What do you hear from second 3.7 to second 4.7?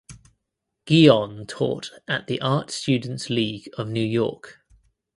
of New York.